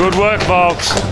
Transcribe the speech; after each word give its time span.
Good 0.00 0.14
work, 0.14 0.40
folks. 0.44 0.94
Today 0.94 1.04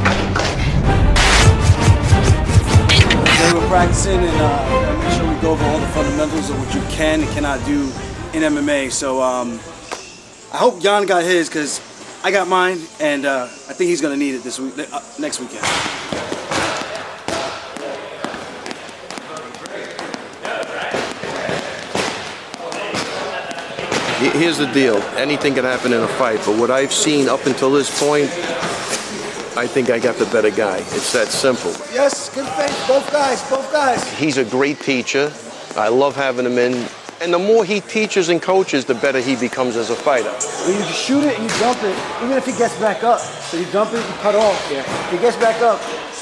we're 3.52 3.68
practicing 3.68 4.18
and 4.18 4.40
uh, 4.40 4.98
make 5.04 5.12
sure 5.12 5.28
we 5.28 5.40
go 5.42 5.50
over 5.50 5.64
all 5.66 5.78
the 5.78 5.86
fundamentals 5.88 6.48
of 6.48 6.58
what 6.58 6.74
you 6.74 6.80
can 6.88 7.20
and 7.20 7.30
cannot 7.32 7.62
do 7.66 7.82
in 8.32 8.50
MMA. 8.50 8.90
So 8.90 9.20
um, 9.20 9.60
I 10.54 10.56
hope 10.56 10.80
Jan 10.80 11.04
got 11.04 11.22
his 11.22 11.50
because 11.50 11.82
I 12.24 12.30
got 12.30 12.48
mine, 12.48 12.78
and 12.98 13.26
uh, 13.26 13.42
I 13.42 13.74
think 13.74 13.90
he's 13.90 14.00
going 14.00 14.18
to 14.18 14.24
need 14.24 14.36
it 14.36 14.42
this 14.42 14.58
week, 14.58 14.72
uh, 14.78 15.02
next 15.18 15.38
weekend. 15.38 15.66
Here's 24.32 24.56
the 24.56 24.66
deal. 24.72 24.96
Anything 25.18 25.54
can 25.54 25.64
happen 25.64 25.92
in 25.92 26.00
a 26.00 26.08
fight, 26.08 26.40
but 26.46 26.58
what 26.58 26.70
I've 26.70 26.92
seen 26.92 27.28
up 27.28 27.44
until 27.44 27.70
this 27.70 28.00
point, 28.00 28.30
I 29.58 29.66
think 29.66 29.90
I 29.90 29.98
got 29.98 30.14
the 30.14 30.26
better 30.26 30.52
guy. 30.52 30.78
It's 30.78 31.12
that 31.14 31.26
simple. 31.26 31.72
Yes, 31.92 32.32
good 32.32 32.46
faith. 32.50 32.86
Both 32.86 33.10
guys, 33.10 33.42
both 33.50 33.72
guys. 33.72 34.08
He's 34.16 34.36
a 34.36 34.44
great 34.44 34.78
teacher. 34.78 35.32
I 35.74 35.88
love 35.88 36.14
having 36.14 36.46
him 36.46 36.58
in. 36.58 36.86
And 37.20 37.34
the 37.34 37.40
more 37.40 37.64
he 37.64 37.80
teaches 37.80 38.28
and 38.28 38.40
coaches, 38.40 38.84
the 38.84 38.94
better 38.94 39.18
he 39.18 39.34
becomes 39.34 39.74
as 39.74 39.90
a 39.90 39.96
fighter. 39.96 40.30
When 40.30 40.78
you 40.78 40.84
shoot 40.84 41.24
it 41.24 41.36
and 41.40 41.42
you 41.42 41.58
jump 41.58 41.82
it, 41.82 41.98
even 42.22 42.36
if 42.36 42.46
he 42.46 42.52
gets 42.52 42.78
back 42.78 43.02
up, 43.02 43.18
so 43.18 43.56
you 43.56 43.66
jump 43.72 43.92
it, 43.94 43.96
you 43.96 44.14
cut 44.22 44.36
off. 44.36 44.70
Yeah. 44.70 44.84
If 45.06 45.10
he 45.10 45.18
gets 45.18 45.36
back 45.38 45.60
up, 45.60 45.80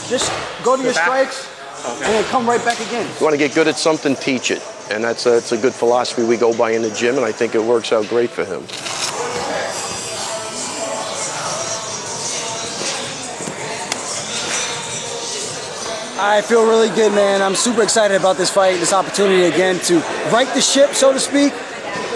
just 0.09 0.33
go 0.65 0.79
to 0.79 0.83
your 0.83 0.95
strikes 0.95 1.47
okay. 1.85 2.07
and 2.07 2.15
then 2.15 2.25
come 2.31 2.49
right 2.49 2.65
back 2.65 2.81
again. 2.81 3.07
You 3.21 3.23
want 3.23 3.35
to 3.35 3.39
get 3.39 3.55
good 3.55 3.69
at 3.69 3.77
something, 3.77 4.17
teach 4.17 4.51
it. 4.51 4.63
And 4.91 5.05
that's 5.05 5.27
a, 5.27 5.33
that's 5.33 5.53
a 5.53 5.59
good 5.59 5.75
philosophy 5.75 6.25
we 6.25 6.39
go 6.39 6.57
by 6.57 6.71
in 6.71 6.81
the 6.81 6.91
gym, 6.91 7.17
and 7.17 7.25
I 7.27 7.33
think 7.33 7.55
it 7.55 7.63
works 7.63 7.93
out 7.93 8.09
great 8.09 8.31
for 8.31 8.47
him. 8.47 8.63
I 16.19 16.41
feel 16.41 16.67
really 16.67 16.89
good, 16.89 17.13
man. 17.13 17.43
I'm 17.43 17.55
super 17.55 17.83
excited 17.83 18.19
about 18.19 18.39
this 18.39 18.49
fight, 18.49 18.81
this 18.81 18.95
opportunity 18.95 19.43
again 19.43 19.79
to 19.81 19.99
right 20.33 20.49
the 20.55 20.63
ship, 20.63 20.95
so 20.95 21.13
to 21.13 21.21
speak. 21.21 21.53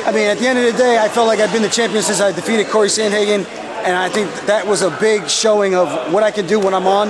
I 0.06 0.10
mean, 0.10 0.26
at 0.26 0.38
the 0.38 0.46
end 0.48 0.58
of 0.58 0.64
the 0.64 0.72
day, 0.72 0.98
I 0.98 1.06
felt 1.10 1.26
like 1.26 1.38
I've 1.38 1.52
been 1.52 1.60
the 1.60 1.68
champion 1.68 2.02
since 2.02 2.18
I 2.18 2.32
defeated 2.32 2.68
Corey 2.68 2.88
Sandhagen, 2.88 3.44
and 3.84 3.94
I 3.94 4.08
think 4.08 4.32
that 4.46 4.66
was 4.66 4.80
a 4.80 4.90
big 5.00 5.28
showing 5.28 5.74
of 5.74 6.14
what 6.14 6.22
I 6.22 6.30
can 6.30 6.46
do 6.46 6.58
when 6.58 6.72
I'm 6.72 6.86
on. 6.86 7.08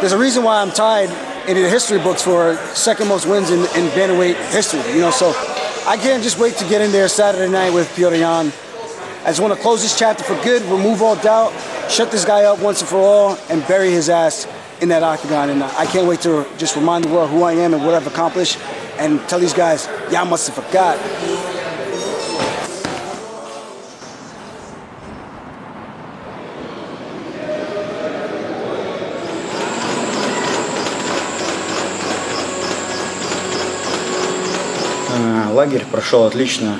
There's 0.00 0.12
a 0.12 0.18
reason 0.18 0.42
why 0.44 0.62
I'm 0.62 0.70
tied 0.70 1.10
in 1.46 1.60
the 1.60 1.68
history 1.68 1.98
books 1.98 2.22
for 2.22 2.56
second 2.74 3.08
most 3.08 3.26
wins 3.26 3.50
in, 3.50 3.58
in 3.58 3.90
bantamweight 3.90 4.36
history. 4.50 4.80
You 4.94 5.00
know, 5.00 5.10
so 5.10 5.34
I 5.86 5.98
can't 5.98 6.22
just 6.22 6.38
wait 6.38 6.54
to 6.54 6.68
get 6.70 6.80
in 6.80 6.90
there 6.90 7.06
Saturday 7.06 7.52
night 7.52 7.70
with 7.70 7.86
Petr 7.90 8.18
Yan. 8.18 8.50
I 9.24 9.26
just 9.26 9.40
want 9.40 9.52
to 9.52 9.60
close 9.60 9.82
this 9.82 9.98
chapter 9.98 10.24
for 10.24 10.42
good, 10.42 10.62
remove 10.62 11.02
all 11.02 11.16
doubt, 11.16 11.52
shut 11.90 12.10
this 12.10 12.24
guy 12.24 12.44
up 12.44 12.60
once 12.60 12.80
and 12.80 12.88
for 12.88 12.96
all, 12.96 13.38
and 13.50 13.64
bury 13.68 13.90
his 13.90 14.08
ass 14.08 14.46
in 14.81 14.89
that 14.89 15.03
octagon. 15.03 15.49
And 15.49 15.63
I 15.63 15.85
can't 15.85 16.07
wait 16.07 16.21
to 16.21 16.45
just 16.57 16.75
remind 16.75 17.05
the 17.05 17.09
world 17.09 17.29
who 17.29 17.43
I 17.43 17.53
am 17.53 17.73
and 17.73 17.85
what 17.85 17.93
I've 17.95 18.07
accomplished, 18.07 18.59
and 18.97 19.19
tell 19.29 19.39
these 19.39 19.53
guys, 19.53 19.87
y'all 20.11 20.25
must 20.25 20.47
have 20.47 20.55
forgot. 20.63 20.97
Лагерь 35.57 35.85
прошел 35.91 36.25
отлично. 36.25 36.77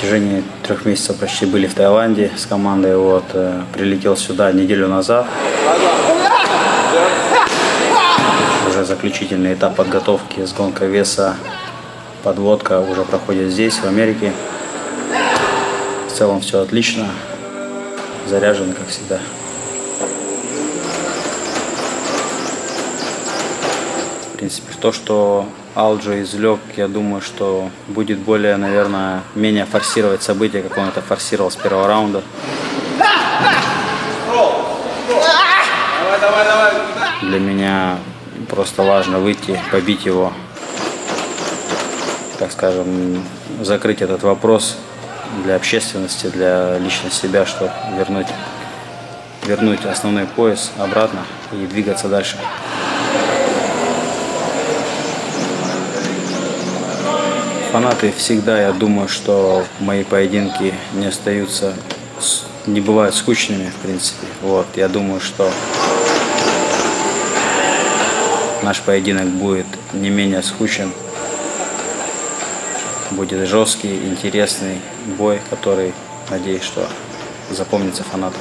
Протяжении 0.00 0.42
трех 0.62 0.86
месяцев 0.86 1.16
почти 1.16 1.44
были 1.44 1.66
в 1.66 1.74
Таиланде 1.74 2.30
с 2.34 2.46
командой. 2.46 2.96
Вот, 2.96 3.24
прилетел 3.74 4.16
сюда 4.16 4.50
неделю 4.50 4.88
назад. 4.88 5.26
Уже 8.66 8.84
заключительный 8.86 9.52
этап 9.52 9.76
подготовки 9.76 10.46
с 10.46 10.54
гонкой 10.54 10.88
веса. 10.88 11.36
Подводка 12.22 12.80
уже 12.80 13.02
проходит 13.02 13.52
здесь, 13.52 13.74
в 13.74 13.84
Америке. 13.84 14.32
В 16.08 16.12
целом 16.12 16.40
все 16.40 16.60
отлично. 16.60 17.06
Заряжен, 18.26 18.72
как 18.72 18.88
всегда. 18.88 19.18
принципе. 24.38 24.72
То, 24.80 24.92
что 24.92 25.46
Алджо 25.74 26.20
извлек, 26.20 26.58
я 26.76 26.88
думаю, 26.88 27.22
что 27.22 27.70
будет 27.86 28.18
более, 28.18 28.56
наверное, 28.56 29.22
менее 29.36 29.66
форсировать 29.66 30.22
события, 30.22 30.62
как 30.62 30.76
он 30.76 30.88
это 30.88 31.00
форсировал 31.00 31.50
с 31.50 31.56
первого 31.56 31.86
раунда. 31.86 32.22
Для 37.22 37.38
меня 37.38 37.98
просто 38.48 38.82
важно 38.82 39.20
выйти, 39.20 39.60
побить 39.70 40.04
его, 40.04 40.32
так 42.40 42.50
скажем, 42.50 43.22
закрыть 43.60 44.02
этот 44.02 44.24
вопрос 44.24 44.76
для 45.44 45.54
общественности, 45.54 46.26
для 46.26 46.78
лично 46.78 47.10
себя, 47.10 47.46
чтобы 47.46 47.70
вернуть, 47.96 48.26
вернуть 49.46 49.84
основной 49.84 50.26
пояс 50.26 50.72
обратно 50.78 51.20
и 51.52 51.66
двигаться 51.66 52.08
дальше. 52.08 52.36
Фанаты 57.72 58.10
всегда, 58.10 58.60
я 58.60 58.72
думаю, 58.72 59.06
что 59.06 59.64
мои 59.78 60.02
поединки 60.02 60.74
не 60.92 61.06
остаются, 61.06 61.72
не 62.66 62.80
бывают 62.80 63.14
скучными, 63.14 63.70
в 63.70 63.76
принципе. 63.76 64.26
Вот, 64.42 64.66
я 64.74 64.88
думаю, 64.88 65.20
что 65.20 65.48
наш 68.64 68.80
поединок 68.80 69.28
будет 69.28 69.66
не 69.92 70.10
менее 70.10 70.42
скучен. 70.42 70.92
Будет 73.12 73.46
жесткий, 73.46 73.94
интересный 74.08 74.80
бой, 75.16 75.40
который, 75.48 75.94
надеюсь, 76.28 76.64
что 76.64 76.88
запомнится 77.50 78.02
фанатам. 78.02 78.40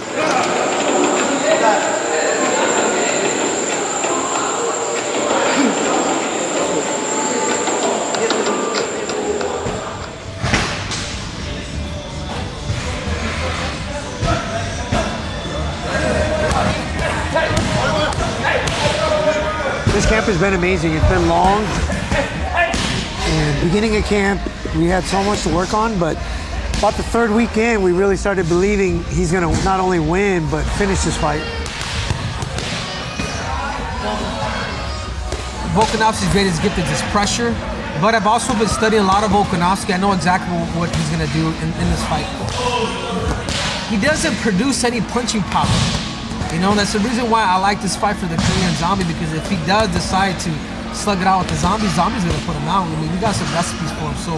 Camp 20.09 20.25
has 20.25 20.39
been 20.39 20.55
amazing. 20.55 20.91
It's 20.93 21.07
been 21.07 21.27
long. 21.29 21.63
And 23.29 23.61
beginning 23.69 23.95
of 23.95 24.03
camp, 24.05 24.41
we 24.75 24.85
had 24.85 25.03
so 25.03 25.23
much 25.23 25.43
to 25.43 25.53
work 25.53 25.75
on, 25.75 25.99
but 25.99 26.17
about 26.79 26.95
the 26.95 27.03
third 27.03 27.29
weekend, 27.29 27.83
we 27.83 27.91
really 27.91 28.17
started 28.17 28.49
believing 28.49 29.03
he's 29.03 29.31
going 29.31 29.43
to 29.43 29.63
not 29.63 29.79
only 29.79 29.99
win, 29.99 30.49
but 30.49 30.63
finish 30.79 31.03
this 31.03 31.15
fight. 31.15 31.41
Volkanovski's 35.77 36.31
greatest 36.31 36.63
gift 36.63 36.79
is 36.79 36.89
his 36.89 37.03
pressure, 37.11 37.51
but 38.01 38.15
I've 38.15 38.25
also 38.25 38.57
been 38.57 38.67
studying 38.67 39.03
a 39.03 39.05
lot 39.05 39.23
of 39.23 39.29
Volkanovski. 39.29 39.93
I 39.93 39.97
know 39.97 40.13
exactly 40.13 40.57
what 40.79 40.89
he's 40.95 41.09
going 41.09 41.27
to 41.27 41.33
do 41.33 41.49
in, 41.49 41.69
in 41.69 41.89
this 41.91 42.03
fight. 42.05 42.25
He 43.91 44.01
doesn't 44.01 44.35
produce 44.37 44.83
any 44.83 45.01
punching 45.01 45.43
power. 45.43 46.08
You 46.53 46.59
know, 46.59 46.73
that's 46.73 46.93
the 46.93 46.99
reason 46.99 47.29
why 47.29 47.45
I 47.45 47.57
like 47.57 47.79
this 47.79 47.95
fight 47.95 48.15
for 48.15 48.25
the 48.25 48.35
Korean 48.35 48.73
Zombie 48.75 49.05
because 49.05 49.31
if 49.33 49.47
he 49.49 49.55
does 49.67 49.87
decide 49.93 50.39
to 50.41 50.51
slug 50.95 51.21
it 51.21 51.27
out 51.27 51.45
with 51.45 51.49
the 51.49 51.55
Zombie, 51.55 51.87
Zombie's 51.89 52.25
gonna 52.25 52.45
put 52.45 52.55
him 52.55 52.67
out. 52.67 52.87
I 52.87 52.95
mean, 52.99 53.11
we 53.11 53.17
got 53.19 53.35
some 53.35 53.47
recipes 53.53 53.91
for 53.93 54.09
him. 54.09 54.17
So, 54.17 54.33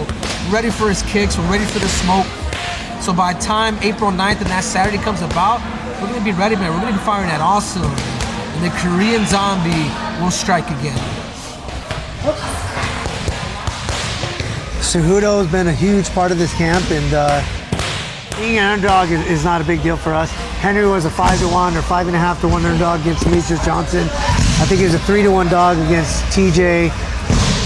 ready 0.52 0.70
for 0.70 0.90
his 0.90 1.04
kicks, 1.04 1.38
we're 1.38 1.50
ready 1.50 1.64
for 1.64 1.80
the 1.80 1.88
smoke. 1.88 2.28
So, 3.02 3.14
by 3.14 3.34
time 3.34 3.78
April 3.82 4.12
9th 4.12 4.42
and 4.42 4.52
that 4.52 4.66
Saturday 4.66 4.98
comes 4.98 5.22
about, 5.22 5.64
we're 6.02 6.12
gonna 6.12 6.26
be 6.26 6.34
ready, 6.34 6.56
man. 6.58 6.74
We're 6.74 6.82
gonna 6.82 6.98
be 6.98 7.06
firing 7.06 7.30
at 7.32 7.40
awesome. 7.40 7.88
And 7.88 8.62
the 8.66 8.74
Korean 8.84 9.26
Zombie 9.26 9.88
will 10.20 10.32
strike 10.32 10.68
again. 10.68 11.00
Cejudo 14.84 15.40
has 15.40 15.50
been 15.50 15.68
a 15.68 15.74
huge 15.74 16.10
part 16.10 16.34
of 16.34 16.38
this 16.38 16.54
camp, 16.56 16.84
and 16.92 17.14
uh, 17.14 17.42
being 18.36 18.58
an 18.58 18.66
underdog 18.66 19.10
is, 19.10 19.26
is 19.28 19.46
not 19.46 19.62
a 19.62 19.64
big 19.64 19.82
deal 19.82 19.96
for 19.96 20.14
us. 20.14 20.51
Henry 20.62 20.86
was 20.86 21.06
a 21.06 21.10
five 21.10 21.40
to 21.40 21.48
one 21.48 21.76
or 21.76 21.82
five 21.82 22.06
and 22.06 22.16
a 22.16 22.20
half 22.20 22.40
to 22.42 22.48
one 22.48 22.64
underdog 22.64 23.02
against 23.02 23.24
Demetrious 23.26 23.66
Johnson. 23.66 24.04
I 24.62 24.66
think 24.70 24.78
he 24.78 24.86
was 24.86 24.94
a 24.94 25.00
three 25.00 25.24
to 25.24 25.32
one 25.32 25.48
dog 25.50 25.76
against 25.90 26.22
TJ, 26.26 26.92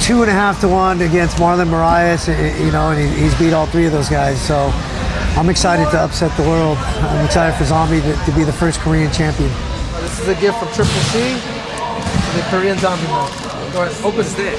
two 0.02 0.22
and 0.22 0.32
a 0.32 0.34
half 0.34 0.62
to 0.62 0.70
one 0.70 1.02
against 1.02 1.36
Marlon 1.36 1.68
Moraes. 1.68 2.30
Eh, 2.30 2.32
eh, 2.32 2.58
you 2.64 2.72
know, 2.72 2.92
and 2.92 3.14
he's 3.20 3.36
beat 3.36 3.52
all 3.52 3.66
three 3.66 3.86
of 3.86 3.92
those 3.92 4.08
guys. 4.08 4.40
So 4.42 4.72
I'm 5.36 5.50
excited 5.50 5.92
to 5.92 6.00
upset 6.00 6.32
the 6.38 6.44
world. 6.48 6.78
I'm 6.80 7.26
excited 7.26 7.58
for 7.58 7.66
Zombie 7.66 8.00
to, 8.00 8.16
to 8.16 8.32
be 8.32 8.46
the 8.46 8.54
first 8.54 8.80
Korean 8.80 9.12
champion. 9.12 9.52
This 10.00 10.18
is 10.22 10.30
a 10.30 10.36
gift 10.40 10.58
from 10.60 10.70
Triple 10.72 10.94
C 11.12 11.20
to 11.20 12.32
the 12.32 12.44
Korean 12.48 12.78
Zombie 12.78 13.08
man. 13.12 13.28
Go 13.74 13.82
ahead, 13.84 13.92
open 14.06 14.22
it. 14.24 14.58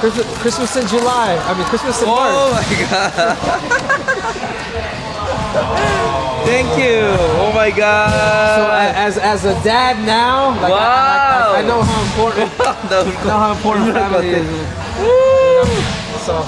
Christmas, 0.00 0.24
Christmas 0.38 0.76
in 0.76 0.86
July. 0.88 1.36
I 1.44 1.52
mean, 1.52 1.66
Christmas 1.66 2.00
in 2.00 2.08
Oh 2.08 2.16
March. 2.16 2.32
Oh 2.32 2.52
my 2.56 2.64
god. 2.88 3.36
Thank 6.44 6.68
you. 6.80 7.00
Oh 7.40 7.52
my 7.54 7.70
So 7.70 7.76
god. 7.76 8.94
as 8.94 9.18
as 9.18 9.44
a 9.44 9.52
dad 9.64 9.98
now, 10.06 10.50
like, 10.62 10.72
I, 10.72 10.76
Wow. 10.76 11.54
I, 11.54 11.58
I 11.58 11.62
know 11.62 11.82
how 11.82 12.00
important 12.08 12.48
No, 12.90 13.04
know 13.28 13.38
how 13.38 13.52
important 13.52 13.92
family 13.98 14.28
is. 14.40 14.48
So 16.24 16.44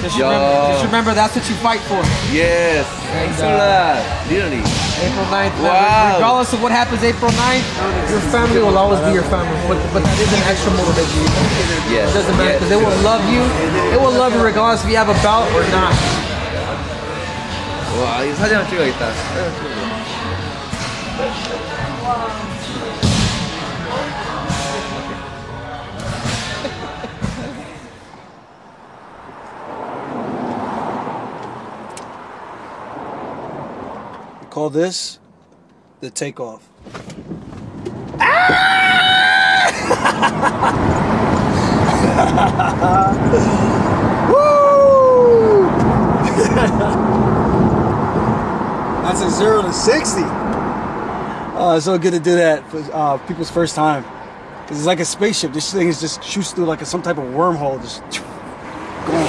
just 0.00 0.16
Yo. 0.18 0.24
remember, 0.26 0.72
just 0.72 0.84
remember 0.86 1.10
that's 1.14 1.34
what 1.36 1.46
you 1.48 1.54
fight 1.56 1.80
for. 1.86 2.00
yes. 2.32 2.86
Thanks 3.12 3.38
a 3.44 3.46
uh, 3.46 3.60
lot. 3.60 4.00
Really. 4.30 4.64
April 5.04 5.26
9th. 5.28 5.52
Wow. 5.60 6.16
Regardless 6.16 6.52
of 6.54 6.62
what 6.62 6.72
happens 6.72 7.02
April 7.04 7.30
9th, 7.30 7.66
your 8.10 8.20
family 8.32 8.60
will 8.64 8.78
always 8.78 9.00
be 9.04 9.12
your 9.12 9.26
family. 9.28 9.52
But, 9.68 9.76
but 9.92 10.00
that 10.02 10.16
is 10.16 10.32
an 10.32 10.42
extra 10.48 10.72
motivation. 10.72 11.20
Yes. 11.92 12.08
It 12.08 12.24
doesn't 12.24 12.36
matter 12.40 12.56
yes. 12.56 12.64
because 12.64 12.70
they 12.72 12.80
will 12.80 12.96
love 13.04 13.20
you. 13.28 13.42
They 13.92 14.00
will 14.00 14.16
love 14.16 14.32
you 14.32 14.40
regardless 14.42 14.80
if 14.82 14.88
you 14.90 14.96
have 14.96 15.10
a 15.12 15.18
belt 15.20 15.44
or 15.52 15.60
not. 15.68 15.92
와, 17.99 18.23
이 18.23 18.33
사진 18.33 18.57
한번 18.57 18.69
찍어야겠다. 18.69 19.07
Call 34.49 34.69
this 34.71 35.19
the 36.01 36.09
takeoff. 36.09 36.63
Woo! 44.29 44.67
That's 49.12 49.24
a 49.24 49.30
zero 49.30 49.60
to 49.60 49.74
sixty. 49.74 50.22
Oh, 50.24 51.74
it's 51.76 51.84
so 51.84 51.98
good 51.98 52.14
to 52.14 52.18
do 52.18 52.34
that 52.36 52.66
for 52.70 52.78
uh, 52.94 53.18
people's 53.18 53.50
first 53.50 53.74
time. 53.74 54.04
'Cause 54.66 54.78
it's 54.78 54.86
like 54.86 55.00
a 55.00 55.04
spaceship. 55.04 55.52
This 55.52 55.70
thing 55.70 55.88
is 55.88 56.00
just 56.00 56.24
shoots 56.24 56.52
through 56.52 56.64
like 56.64 56.80
a, 56.80 56.86
some 56.86 57.02
type 57.02 57.18
of 57.18 57.24
wormhole, 57.24 57.78
just 57.82 58.00
going. 59.06 59.28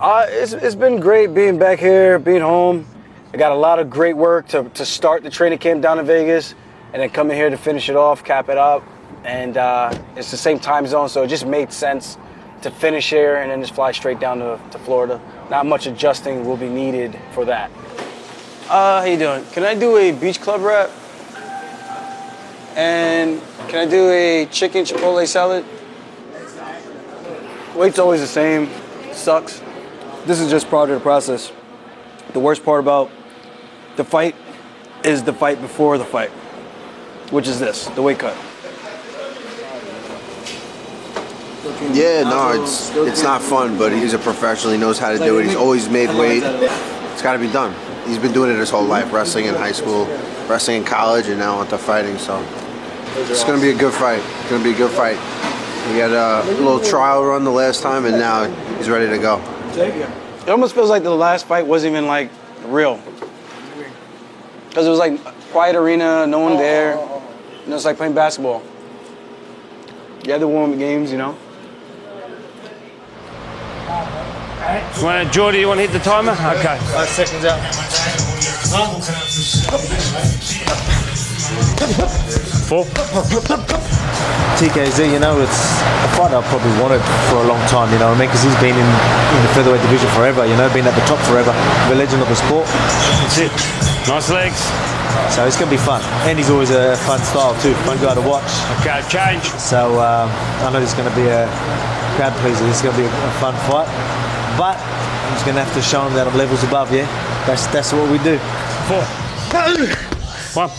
Uh, 0.00 0.26
it's, 0.28 0.54
it's 0.54 0.74
been 0.74 0.98
great 0.98 1.32
being 1.34 1.56
back 1.56 1.78
here, 1.78 2.18
being 2.18 2.40
home. 2.40 2.84
I 3.32 3.36
got 3.36 3.52
a 3.52 3.54
lot 3.54 3.78
of 3.78 3.88
great 3.88 4.16
work 4.16 4.48
to, 4.48 4.64
to 4.70 4.84
start 4.84 5.22
the 5.22 5.30
training 5.30 5.58
camp 5.60 5.80
down 5.80 6.00
in 6.00 6.04
Vegas 6.04 6.56
and 6.92 7.00
then 7.00 7.10
coming 7.10 7.36
here 7.36 7.48
to 7.48 7.56
finish 7.56 7.88
it 7.88 7.94
off, 7.94 8.24
cap 8.24 8.48
it 8.48 8.58
up. 8.58 8.82
And 9.22 9.56
uh, 9.56 9.96
it's 10.16 10.32
the 10.32 10.36
same 10.36 10.58
time 10.58 10.84
zone, 10.88 11.08
so 11.08 11.22
it 11.22 11.28
just 11.28 11.46
made 11.46 11.72
sense 11.72 12.18
to 12.62 12.72
finish 12.72 13.08
here 13.08 13.36
and 13.36 13.52
then 13.52 13.60
just 13.60 13.76
fly 13.76 13.92
straight 13.92 14.18
down 14.18 14.40
to, 14.40 14.58
to 14.72 14.78
Florida. 14.80 15.20
Not 15.50 15.66
much 15.66 15.86
adjusting 15.86 16.44
will 16.44 16.56
be 16.56 16.68
needed 16.68 17.18
for 17.32 17.44
that. 17.46 17.70
Uh, 18.68 19.00
how 19.00 19.04
you 19.06 19.18
doing? 19.18 19.44
Can 19.52 19.64
I 19.64 19.74
do 19.74 19.96
a 19.96 20.12
beach 20.12 20.40
club 20.40 20.60
wrap? 20.60 20.90
And 22.76 23.40
can 23.68 23.88
I 23.88 23.90
do 23.90 24.10
a 24.10 24.46
chicken 24.46 24.84
chipotle 24.84 25.26
salad? 25.26 25.64
Weight's 27.74 27.98
always 27.98 28.20
the 28.20 28.26
same. 28.26 28.68
Sucks. 29.12 29.62
This 30.26 30.40
is 30.40 30.50
just 30.50 30.68
part 30.68 30.90
of 30.90 30.96
the 30.96 31.02
process. 31.02 31.50
The 32.34 32.40
worst 32.40 32.64
part 32.64 32.80
about 32.80 33.10
the 33.96 34.04
fight 34.04 34.36
is 35.02 35.22
the 35.22 35.32
fight 35.32 35.60
before 35.60 35.96
the 35.96 36.04
fight, 36.04 36.30
which 37.30 37.48
is 37.48 37.58
this, 37.58 37.86
the 37.88 38.02
weight 38.02 38.18
cut. 38.18 38.36
Yeah, 41.80 42.24
no, 42.24 42.60
it's 42.60 42.90
it's 42.96 43.22
not 43.22 43.40
fun, 43.40 43.78
but 43.78 43.92
he's 43.92 44.12
a 44.12 44.18
professional. 44.18 44.72
He 44.72 44.78
knows 44.78 44.98
how 44.98 45.12
to 45.12 45.18
do 45.18 45.38
it. 45.38 45.46
He's 45.46 45.54
always 45.54 45.88
made 45.88 46.08
weight. 46.18 46.42
It's 46.42 47.22
got 47.22 47.34
to 47.34 47.38
be 47.38 47.50
done. 47.50 47.74
He's 48.06 48.18
been 48.18 48.32
doing 48.32 48.50
it 48.50 48.58
his 48.58 48.70
whole 48.70 48.84
life, 48.84 49.12
wrestling 49.12 49.46
in 49.46 49.54
high 49.54 49.72
school, 49.72 50.06
wrestling 50.48 50.78
in 50.78 50.84
college, 50.84 51.28
and 51.28 51.38
now 51.38 51.60
into 51.60 51.78
fighting. 51.78 52.18
So 52.18 52.44
it's 53.16 53.44
gonna 53.44 53.60
be 53.60 53.70
a 53.70 53.76
good 53.76 53.92
fight. 53.92 54.20
It's 54.40 54.50
gonna 54.50 54.64
be 54.64 54.72
a 54.72 54.76
good 54.76 54.90
fight. 54.90 55.16
He 55.92 55.98
had 55.98 56.10
a 56.10 56.44
little 56.60 56.80
trial 56.80 57.24
run 57.24 57.44
the 57.44 57.50
last 57.50 57.82
time, 57.82 58.06
and 58.06 58.18
now 58.18 58.44
he's 58.76 58.88
ready 58.88 59.08
to 59.08 59.18
go. 59.18 59.40
It 59.76 60.48
almost 60.48 60.74
feels 60.74 60.90
like 60.90 61.02
the 61.02 61.10
last 61.14 61.46
fight 61.46 61.66
wasn't 61.66 61.92
even 61.92 62.06
like 62.06 62.30
real. 62.66 63.00
Because 64.68 64.86
it 64.86 64.90
was 64.90 64.98
like 64.98 65.22
quiet 65.52 65.76
arena, 65.76 66.26
no 66.26 66.40
one 66.40 66.56
there. 66.56 66.94
You 66.94 67.70
know, 67.70 67.76
it's 67.76 67.84
like 67.84 67.96
playing 67.96 68.14
basketball. 68.14 68.62
You 70.24 70.32
had 70.32 70.40
the 70.40 70.48
warm 70.48 70.76
games, 70.78 71.10
you 71.12 71.18
know? 71.18 71.36
Want 74.68 75.32
Jordy, 75.32 75.60
you 75.60 75.68
want 75.68 75.80
to 75.80 75.88
hit 75.88 75.96
the 75.96 76.04
timer? 76.04 76.36
Okay. 76.60 76.76
Five 76.92 77.08
seconds 77.08 77.40
out. 77.48 77.56
Four. 82.68 82.84
TKZ, 84.60 85.08
you 85.08 85.20
know, 85.24 85.40
it's 85.40 85.80
a 86.04 86.08
fight 86.20 86.36
I've 86.36 86.44
probably 86.52 86.76
wanted 86.76 87.00
for 87.32 87.40
a 87.40 87.48
long 87.48 87.64
time, 87.72 87.88
you 87.94 87.98
know 87.98 88.12
what 88.12 88.20
I 88.20 88.20
mean? 88.20 88.28
Because 88.28 88.44
he's 88.44 88.60
been 88.60 88.76
in, 88.76 88.84
in 88.84 89.40
the 89.40 89.52
featherweight 89.56 89.80
division 89.88 90.10
forever, 90.12 90.44
you 90.44 90.52
know, 90.60 90.68
been 90.76 90.84
at 90.84 90.92
the 90.92 91.06
top 91.08 91.22
forever, 91.24 91.56
the 91.88 91.96
legend 91.96 92.20
of 92.20 92.28
the 92.28 92.36
sport. 92.36 92.68
That's 93.24 93.40
it. 93.40 93.54
Nice 94.04 94.28
legs. 94.28 94.60
So 95.32 95.48
it's 95.48 95.56
going 95.56 95.72
to 95.72 95.76
be 95.76 95.80
fun. 95.80 96.04
And 96.28 96.36
he's 96.36 96.50
always 96.52 96.76
a 96.76 96.92
fun 97.08 97.24
style 97.24 97.56
too, 97.64 97.72
fun 97.88 97.96
guy 98.04 98.12
to 98.12 98.20
watch. 98.20 98.52
Okay, 98.84 99.00
change. 99.08 99.48
So 99.56 99.96
um, 99.96 100.28
I 100.60 100.68
know 100.68 100.82
it's 100.84 100.92
going 100.92 101.08
to 101.08 101.16
be 101.16 101.24
a 101.24 101.48
crowd 102.20 102.36
pleaser. 102.44 102.68
It's 102.68 102.84
going 102.84 102.92
to 102.92 103.00
be 103.00 103.08
a 103.08 103.32
fun 103.40 103.56
fight. 103.64 103.88
But 104.58 104.76
I'm 104.76 105.32
just 105.34 105.44
to 105.54 105.62
have 105.62 105.72
to 105.74 105.82
show 105.82 106.04
him 106.04 106.14
that 106.14 106.26
I'm 106.26 106.36
levels 106.36 106.64
above, 106.64 106.92
yeah? 106.92 107.06
That's, 107.46 107.68
that's 107.68 107.92
what 107.92 108.10
we 108.10 108.18
do. 108.18 108.38
Four. 108.90 109.04
One. 110.58 110.70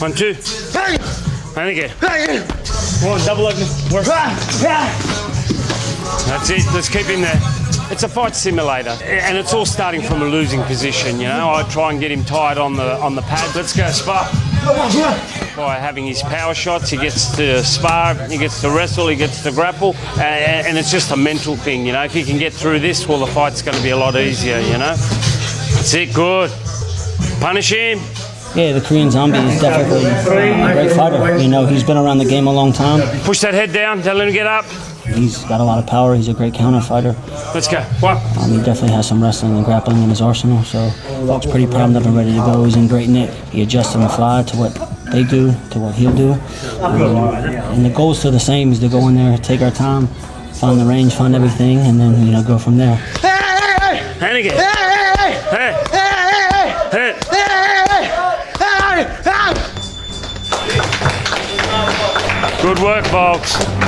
One, 0.00 0.12
two. 0.14 0.34
And 1.54 1.68
again. 1.68 1.90
One, 3.04 3.20
double 3.26 3.46
open. 3.46 3.66
Work. 3.92 4.06
That's 6.26 6.48
it. 6.48 6.64
Let's 6.72 6.88
keep 6.88 7.06
him 7.06 7.20
there. 7.20 7.38
It's 7.90 8.04
a 8.04 8.08
fight 8.08 8.34
simulator, 8.34 8.96
and 9.04 9.36
it's 9.36 9.52
all 9.52 9.66
starting 9.66 10.00
from 10.00 10.22
a 10.22 10.24
losing 10.24 10.62
position. 10.62 11.20
You 11.20 11.28
know, 11.28 11.50
I 11.52 11.62
try 11.64 11.90
and 11.90 12.00
get 12.00 12.10
him 12.10 12.24
tied 12.24 12.56
on 12.56 12.74
the 12.74 12.96
on 13.00 13.14
the 13.14 13.22
pad. 13.22 13.54
Let's 13.54 13.76
go 13.76 13.90
spar. 13.90 14.26
By 15.56 15.76
having 15.78 16.06
his 16.06 16.22
power 16.22 16.54
shots, 16.54 16.88
he 16.88 16.96
gets 16.96 17.36
to 17.36 17.62
spar, 17.62 18.14
he 18.14 18.38
gets 18.38 18.62
to 18.62 18.70
wrestle, 18.70 19.08
he 19.08 19.16
gets 19.16 19.42
to 19.42 19.52
grapple, 19.52 19.94
and, 20.14 20.66
and 20.66 20.78
it's 20.78 20.90
just 20.90 21.10
a 21.10 21.16
mental 21.16 21.56
thing. 21.56 21.84
You 21.86 21.92
know, 21.92 22.04
if 22.04 22.14
he 22.14 22.24
can 22.24 22.38
get 22.38 22.54
through 22.54 22.80
this, 22.80 23.06
well, 23.06 23.18
the 23.18 23.26
fight's 23.26 23.60
going 23.60 23.76
to 23.76 23.82
be 23.82 23.90
a 23.90 23.96
lot 23.96 24.16
easier. 24.16 24.58
You 24.60 24.78
know, 24.78 24.96
that's 24.96 25.92
it. 25.92 26.14
Good. 26.14 26.50
Punish 27.38 27.70
him. 27.70 27.98
Yeah, 28.54 28.72
the 28.72 28.80
Korean 28.80 29.10
Zombie 29.10 29.38
is 29.38 29.60
definitely 29.60 30.04
a 30.06 30.72
great 30.72 30.92
fighter. 30.92 31.38
You 31.38 31.48
know, 31.48 31.66
he's 31.66 31.84
been 31.84 31.98
around 31.98 32.18
the 32.18 32.24
game 32.24 32.46
a 32.46 32.52
long 32.52 32.72
time. 32.72 33.00
Push 33.24 33.40
that 33.40 33.52
head 33.52 33.72
down. 33.72 34.00
Don't 34.00 34.16
let 34.16 34.28
him 34.28 34.34
get 34.34 34.46
up. 34.46 34.64
He's 35.04 35.44
got 35.44 35.60
a 35.60 35.64
lot 35.64 35.78
of 35.78 35.86
power. 35.86 36.14
He's 36.14 36.28
a 36.28 36.34
great 36.34 36.54
counter 36.54 36.80
fighter. 36.80 37.14
Let's 37.54 37.68
go. 37.68 37.82
One. 38.00 38.16
Um, 38.38 38.50
he 38.50 38.56
definitely 38.58 38.92
has 38.92 39.08
some 39.08 39.22
wrestling 39.22 39.56
and 39.56 39.64
grappling 39.64 40.02
in 40.02 40.08
his 40.08 40.20
arsenal. 40.22 40.62
So, 40.64 40.88
Volk's 41.24 41.44
pretty 41.44 41.66
primed 41.66 41.96
up 41.96 42.04
and 42.04 42.16
ready 42.16 42.30
to 42.32 42.38
go. 42.38 42.64
He's 42.64 42.76
in 42.76 42.88
great 42.88 43.08
nick. 43.08 43.30
He 43.50 43.62
adjusts 43.62 43.94
on 43.94 44.02
the 44.02 44.08
fly 44.08 44.42
to 44.44 44.56
what 44.56 44.74
they 45.12 45.24
do, 45.24 45.52
to 45.70 45.78
what 45.78 45.94
he'll 45.94 46.14
do. 46.14 46.32
Um, 46.80 47.34
and 47.72 47.84
the 47.84 47.90
goal's 47.90 48.18
still 48.18 48.32
the 48.32 48.40
same: 48.40 48.72
is 48.72 48.80
to 48.80 48.88
go 48.88 49.08
in 49.08 49.14
there, 49.14 49.36
take 49.38 49.60
our 49.60 49.70
time, 49.70 50.06
find 50.54 50.80
the 50.80 50.84
range, 50.84 51.14
find 51.14 51.34
everything, 51.34 51.78
and 51.78 52.00
then 52.00 52.26
you 52.26 52.32
know 52.32 52.42
go 52.42 52.58
from 52.58 52.76
there. 52.78 52.98
And 54.20 54.36
again. 54.36 54.56
Hey. 54.56 55.74
Hey. 56.90 57.18
Good 62.62 62.78
work, 62.78 63.04
folks. 63.06 63.81